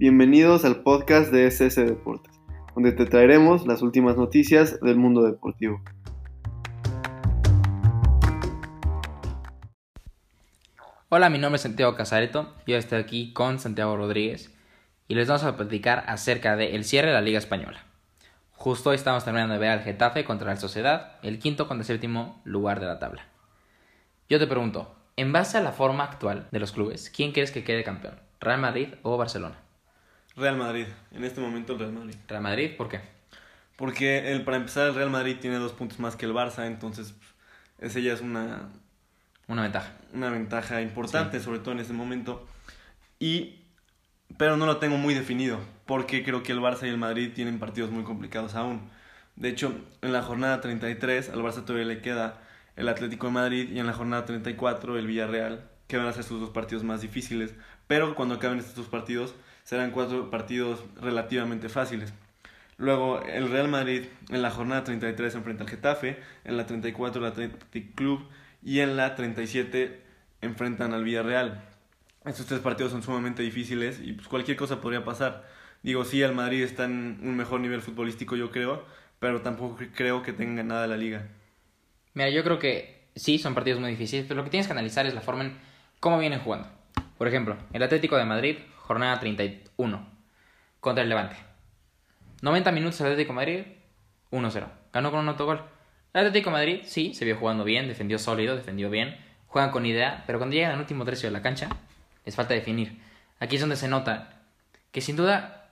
[0.00, 2.40] Bienvenidos al podcast de SS Deportes,
[2.74, 5.82] donde te traeremos las últimas noticias del mundo deportivo.
[11.10, 14.56] Hola, mi nombre es Santiago Casareto, yo estoy aquí con Santiago Rodríguez
[15.06, 17.84] y les vamos a platicar acerca del cierre de la Liga Española.
[18.52, 21.86] Justo hoy estamos terminando de ver al Getafe contra la Sociedad, el quinto contra el
[21.86, 23.26] séptimo lugar de la tabla.
[24.30, 27.64] Yo te pregunto, en base a la forma actual de los clubes, ¿quién crees que
[27.64, 28.14] quede campeón?
[28.40, 29.58] ¿Real Madrid o Barcelona?
[30.40, 32.14] Real Madrid, en este momento el Real Madrid.
[32.28, 32.70] ¿Real Madrid?
[32.76, 33.00] ¿Por qué?
[33.76, 37.14] Porque el, para empezar el Real Madrid tiene dos puntos más que el Barça, entonces
[37.78, 38.68] ese ya es una,
[39.48, 39.92] una ventaja.
[40.12, 42.46] Una ventaja importante, sobre todo en ese momento.
[43.18, 43.60] Y,
[44.36, 47.58] pero no lo tengo muy definido, porque creo que el Barça y el Madrid tienen
[47.58, 48.90] partidos muy complicados aún.
[49.36, 52.40] De hecho, en la jornada 33 al Barça todavía le queda
[52.76, 56.24] el Atlético de Madrid y en la jornada 34 el Villarreal, que van a ser
[56.24, 57.54] sus dos partidos más difíciles.
[57.86, 62.12] Pero cuando acaben estos dos partidos, serán cuatro partidos relativamente fáciles.
[62.76, 67.30] Luego el Real Madrid en la jornada 33 enfrenta al Getafe, en la 34 el
[67.30, 68.26] Athletic Club
[68.62, 70.00] y en la 37
[70.40, 71.62] enfrentan al Villarreal.
[72.24, 75.46] Estos tres partidos son sumamente difíciles y pues cualquier cosa podría pasar.
[75.82, 78.84] Digo, sí, el Madrid está en un mejor nivel futbolístico, yo creo,
[79.18, 81.28] pero tampoco creo que tenga nada la liga.
[82.14, 85.06] Mira, yo creo que sí, son partidos muy difíciles, pero lo que tienes que analizar
[85.06, 85.58] es la forma en
[86.00, 86.68] cómo vienen jugando.
[87.16, 88.56] Por ejemplo, el Atlético de Madrid,
[88.90, 90.04] jornada 31,
[90.80, 91.36] contra el Levante.
[92.42, 93.62] 90 minutos Atlético de Madrid,
[94.32, 94.66] 1-0.
[94.92, 95.62] Ganó con un autogol.
[96.12, 99.86] El Atlético de Madrid, sí, se vio jugando bien, defendió sólido, defendió bien, juegan con
[99.86, 101.68] idea, pero cuando llegan al último tercio de la cancha,
[102.24, 103.00] les falta definir.
[103.38, 104.40] Aquí es donde se nota
[104.90, 105.68] que sin duda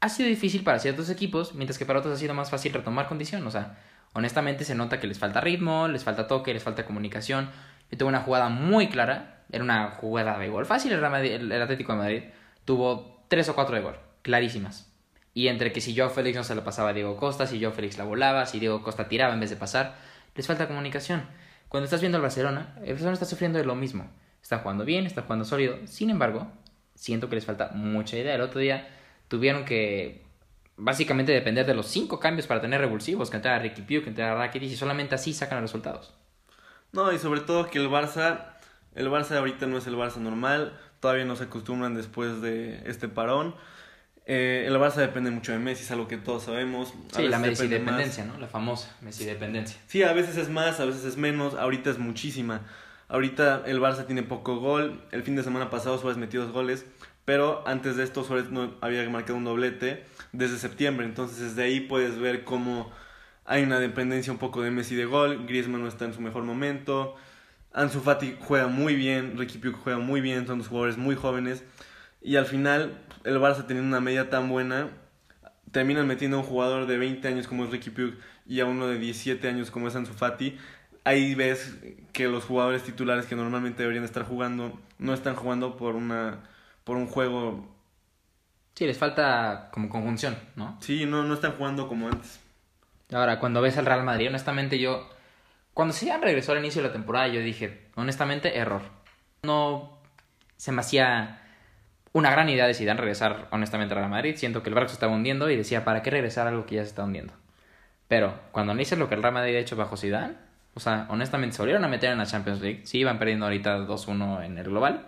[0.00, 3.06] ha sido difícil para ciertos equipos, mientras que para otros ha sido más fácil retomar
[3.06, 3.46] condición.
[3.46, 3.78] O sea,
[4.14, 7.50] honestamente se nota que les falta ritmo, les falta toque, les falta comunicación.
[7.90, 11.98] Yo tuve una jugada muy clara, era una jugada de gol fácil, el Atlético de
[11.98, 12.22] Madrid
[12.64, 14.92] tuvo tres o cuatro de gol, clarísimas.
[15.34, 17.72] Y entre que si yo Félix no se lo pasaba a Diego Costa, si yo
[17.72, 19.96] Félix la volaba, si Diego Costa tiraba en vez de pasar,
[20.34, 21.26] les falta comunicación.
[21.68, 24.10] Cuando estás viendo al Barcelona, el Barcelona está sufriendo de lo mismo.
[24.42, 25.78] Está jugando bien, está jugando sólido.
[25.86, 26.52] Sin embargo,
[26.94, 28.34] siento que les falta mucha idea.
[28.34, 28.88] El otro día
[29.28, 30.26] tuvieron que
[30.76, 34.34] básicamente depender de los cinco cambios para tener revulsivos, que entrara Ricky Pugh, que entrara
[34.34, 36.14] Rakitic, y solamente así sacan los resultados.
[36.92, 38.56] No, y sobre todo que el Barça,
[38.94, 43.08] el Barça ahorita no es el Barça normal, todavía no se acostumbran después de este
[43.08, 43.56] parón.
[44.24, 46.94] Eh, el Barça depende mucho de Messi, es algo que todos sabemos.
[47.12, 48.38] sí, la Messi dependencia, ¿no?
[48.38, 49.80] La famosa Messi dependencia.
[49.88, 52.60] Sí, a veces es más, a veces es menos, ahorita es muchísima.
[53.08, 56.86] Ahorita el Barça tiene poco gol, el fin de semana pasado Suárez metió dos goles,
[57.24, 61.80] pero antes de esto Suárez no había marcado un doblete desde septiembre, entonces desde ahí
[61.80, 62.92] puedes ver cómo
[63.44, 66.44] hay una dependencia un poco de Messi de gol, Griezmann no está en su mejor
[66.44, 67.16] momento,
[67.72, 71.64] Ansu Fati juega muy bien, Ricky Pugh juega muy bien, son dos jugadores muy jóvenes
[72.20, 74.90] y al final el Barça teniendo una media tan buena,
[75.70, 78.14] terminan metiendo a un jugador de 20 años como es Ricky Pugh
[78.46, 80.58] y a uno de 17 años como es Ansu Fati.
[81.04, 81.76] Ahí ves
[82.12, 86.40] que los jugadores titulares que normalmente deberían estar jugando no están jugando por una
[86.84, 87.72] por un juego
[88.74, 90.78] Sí, les falta como conjunción, ¿no?
[90.80, 92.40] Sí, no, no están jugando como antes.
[93.12, 95.08] Ahora, cuando ves al Real Madrid, honestamente yo...
[95.74, 98.82] Cuando se regresó al inicio de la temporada, yo dije, honestamente, error.
[99.42, 99.98] No
[100.56, 101.40] se me hacía
[102.12, 104.36] una gran idea de Zidane regresar honestamente a Real Madrid.
[104.36, 106.76] Siento que el barco se estaba hundiendo y decía, ¿para qué regresar a algo que
[106.76, 107.32] ya se está hundiendo?
[108.06, 110.34] Pero cuando analizas lo que el Real Madrid ha hecho bajo Zidane,
[110.74, 112.82] o sea, honestamente se volvieron a meter en la Champions League.
[112.84, 115.06] Sí, iban perdiendo ahorita 2-1 en el global,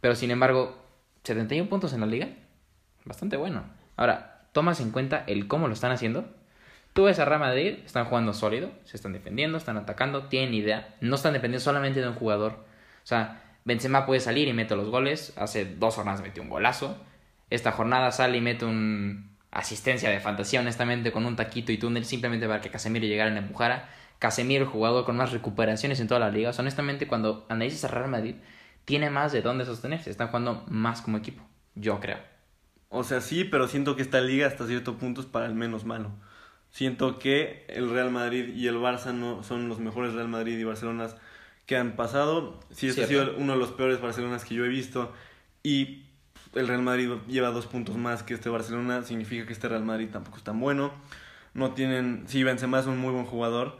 [0.00, 0.84] pero sin embargo,
[1.22, 2.28] 71 puntos en la liga,
[3.04, 3.64] bastante bueno.
[3.96, 6.28] Ahora, tomas en cuenta el cómo lo están haciendo.
[6.92, 10.96] Tú ves a Real Madrid, están jugando sólido, se están defendiendo, están atacando, tienen idea,
[11.00, 12.52] no están dependiendo solamente de un jugador.
[12.52, 15.32] O sea, Benzema puede salir y mete los goles.
[15.36, 16.96] Hace dos jornadas metió un golazo.
[17.48, 22.04] Esta jornada sale y mete un asistencia de fantasía, honestamente, con un taquito y túnel,
[22.04, 23.88] simplemente para que Casemiro llegara y empujara.
[24.18, 26.52] Casemiro, el jugador con más recuperaciones en toda la liga.
[26.58, 28.36] honestamente, cuando analizas a Real Madrid,
[28.84, 30.10] tiene más de dónde sostenerse.
[30.10, 31.42] Están jugando más como equipo,
[31.74, 32.18] yo creo.
[32.88, 35.84] O sea, sí, pero siento que esta liga hasta cierto punto es para el menos
[35.84, 36.10] malo.
[36.70, 40.64] Siento que el Real Madrid y el Barça no son los mejores Real Madrid y
[40.64, 41.08] Barcelona
[41.66, 42.58] que han pasado.
[42.70, 45.12] Sí, este ha sido uno de los peores Barcelonas que yo he visto.
[45.62, 46.04] Y
[46.54, 49.02] el Real Madrid lleva dos puntos más que este Barcelona.
[49.02, 50.92] Significa que este Real Madrid tampoco es tan bueno.
[51.54, 52.24] No tienen.
[52.26, 53.78] Sí, Benzema es un muy buen jugador.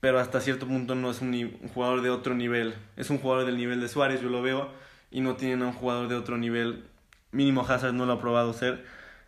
[0.00, 2.74] Pero hasta cierto punto no es un, jugador de otro nivel.
[2.96, 4.70] Es un jugador del nivel de Suárez, yo lo veo.
[5.10, 6.84] Y no tienen a un jugador de otro nivel.
[7.32, 8.84] Mínimo Hazard no lo ha probado ser.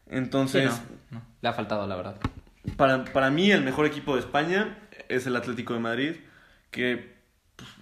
[0.06, 0.80] Entonces.
[1.40, 2.16] Le ha faltado, la verdad.
[2.76, 4.78] Para, para mí, el mejor equipo de España
[5.08, 6.16] es el Atlético de Madrid.
[6.70, 7.18] Que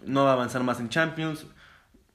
[0.05, 1.47] no va a avanzar más en Champions,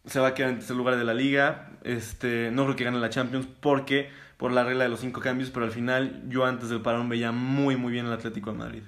[0.06, 3.00] se va a quedar en tercer lugar de la liga, este, no creo que gane
[3.00, 6.70] la Champions porque por la regla de los cinco cambios, pero al final yo antes
[6.70, 8.84] del parón veía muy muy bien el Atlético de Madrid.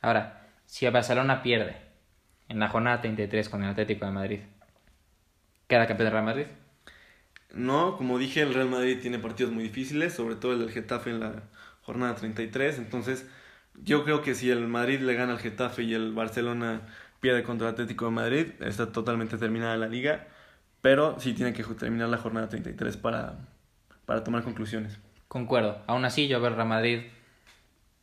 [0.00, 1.76] Ahora, si el Barcelona pierde
[2.48, 4.40] en la jornada 33 con el Atlético de Madrid,
[5.66, 6.46] ¿queda campeón del Real Madrid?
[7.52, 11.10] No, como dije, el Real Madrid tiene partidos muy difíciles, sobre todo el del Getafe
[11.10, 11.42] en la
[11.88, 13.26] jornada 33, entonces
[13.82, 16.82] yo creo que si el Madrid le gana al Getafe y el Barcelona
[17.20, 20.26] pierde contra el Atlético de Madrid, está totalmente terminada la liga,
[20.82, 23.38] pero sí tiene que terminar la jornada 33 para,
[24.04, 24.98] para tomar conclusiones.
[25.28, 27.00] Concuerdo, aún así yo veo al Real Madrid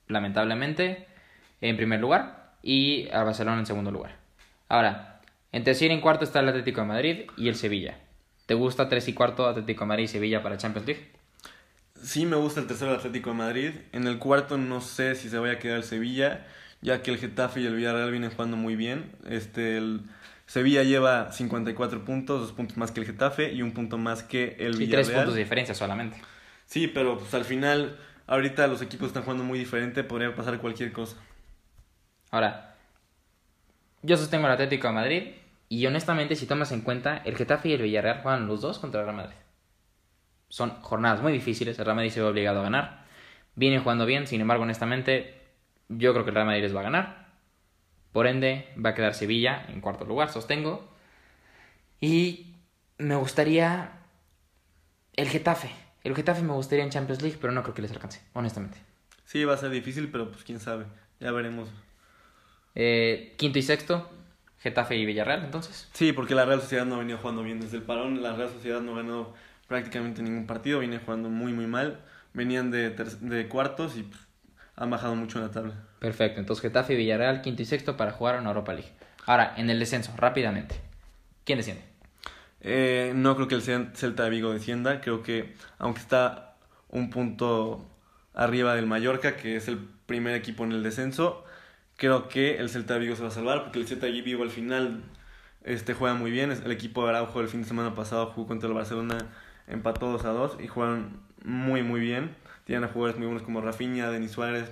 [0.08, 1.08] lamentablemente
[1.62, 4.16] en primer lugar y al Barcelona en segundo lugar.
[4.68, 5.22] Ahora,
[5.52, 8.00] en tercer y en cuarto está el Atlético de Madrid y el Sevilla.
[8.48, 11.15] ¿Te gusta tres y cuarto Atlético de Madrid y Sevilla para Champions League?
[12.02, 13.72] Sí me gusta el tercero Atlético de Madrid.
[13.92, 16.46] En el cuarto no sé si se vaya a quedar el Sevilla,
[16.82, 19.12] ya que el Getafe y el Villarreal vienen jugando muy bien.
[19.28, 20.02] Este, el
[20.46, 24.56] Sevilla lleva 54 puntos, dos puntos más que el Getafe y un punto más que
[24.60, 25.06] el Villarreal.
[25.06, 26.22] tres puntos de diferencia solamente.
[26.66, 27.98] Sí, pero pues al final,
[28.28, 31.18] ahorita los equipos están jugando muy diferente, podría pasar cualquier cosa.
[32.32, 32.76] Ahora,
[34.02, 35.24] yo sostengo el Atlético de Madrid
[35.70, 39.02] y honestamente, si tomas en cuenta, el Getafe y el Villarreal juegan los dos contra
[39.02, 39.36] el Real Madrid.
[40.56, 43.04] Son jornadas muy difíciles, el Real Madrid se ve obligado a ganar.
[43.56, 45.42] Viene jugando bien, sin embargo, honestamente,
[45.90, 47.28] yo creo que el Real Madrid les va a ganar.
[48.14, 50.90] Por ende, va a quedar Sevilla en cuarto lugar, sostengo.
[52.00, 52.56] Y
[52.98, 54.00] me gustaría
[55.18, 55.72] el Getafe.
[56.06, 58.78] El Getafe me gustaría en Champions League, pero no creo que les alcance, honestamente.
[59.26, 60.86] Sí, va a ser difícil, pero pues quién sabe.
[61.20, 61.68] Ya veremos.
[62.76, 64.10] Eh, quinto y sexto,
[64.60, 65.90] Getafe y Villarreal, entonces.
[65.92, 68.24] Sí, porque la Real Sociedad no ha venido jugando bien desde el parón.
[68.24, 69.34] La Real Sociedad no ganó
[69.68, 72.00] prácticamente ningún partido, viene jugando muy, muy mal.
[72.34, 74.22] Venían de, de cuartos y pues,
[74.76, 75.74] han bajado mucho en la tabla.
[76.00, 78.92] Perfecto, entonces Getafe y Villarreal, quinto y sexto para jugar en Europa League.
[79.26, 80.76] Ahora, en el descenso, rápidamente.
[81.46, 81.84] ¿Quién desciende?
[82.62, 85.02] Eh, no creo que el Celta de Vigo descienda.
[85.02, 86.56] Creo que, aunque está
[86.90, 87.88] un punto
[88.34, 91.44] arriba del Mallorca, que es el primer equipo en el descenso,
[91.96, 94.44] creo que el Celta de Vigo se va a salvar, porque el Celta de Vigo
[94.44, 95.04] al final
[95.64, 96.52] este, juega muy bien.
[96.52, 99.18] El equipo de Araujo el fin de semana pasado jugó contra el Barcelona,
[99.68, 102.36] empató 2 a 2 y juegan muy, muy bien.
[102.66, 104.72] Tienen a jugadores muy buenos como Rafinha, Denis Suárez,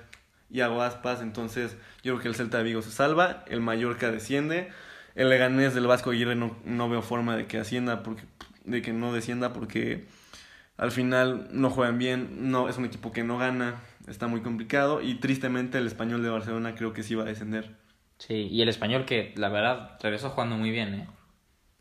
[0.50, 1.22] y Aspas.
[1.22, 4.69] Entonces, yo creo que el Celta de Vigo se salva, el Mallorca desciende.
[5.16, 8.24] El Leganés del Vasco Aguirre no, no veo forma de que ascienda porque
[8.66, 10.06] de que no descienda porque
[10.78, 15.01] al final no juegan bien, no es un equipo que no gana, está muy complicado
[15.01, 17.75] y tristemente el Español de Barcelona creo que sí va a descender.
[18.18, 21.07] Sí, y el Español que la verdad regresó jugando muy bien, ¿eh?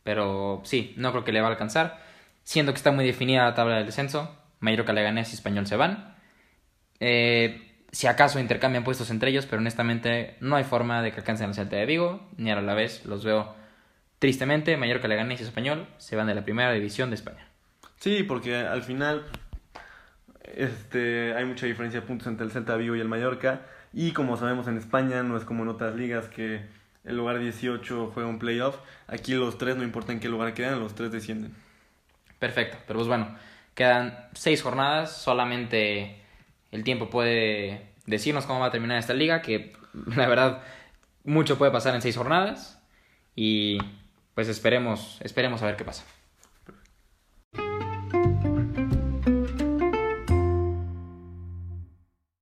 [0.02, 2.02] Pero sí, no creo que le va a alcanzar.
[2.44, 6.16] Siendo que está muy definida la tabla del descenso, Mallorca, Leganés y Español se van.
[7.00, 11.48] Eh, si acaso intercambian puestos entre ellos, pero honestamente no hay forma de que alcancen
[11.48, 13.54] el Celta de Vigo, ni a la vez los veo
[14.18, 17.46] tristemente, Mallorca, Leganés y Español se van de la primera división de España.
[17.98, 19.24] Sí, porque al final
[20.54, 23.62] este, hay mucha diferencia de puntos entre el Celta de Vigo y el Mallorca,
[23.92, 26.62] y como sabemos en España no es como en otras ligas que
[27.04, 30.80] el lugar 18 juega un playoff, aquí los tres no importa en qué lugar quedan,
[30.80, 31.54] los tres descienden.
[32.42, 33.36] Perfecto, pero pues bueno,
[33.72, 36.20] quedan seis jornadas, solamente
[36.72, 39.72] el tiempo puede decirnos cómo va a terminar esta liga, que
[40.16, 40.60] la verdad
[41.22, 42.82] mucho puede pasar en seis jornadas
[43.36, 43.78] y
[44.34, 46.02] pues esperemos, esperemos a ver qué pasa.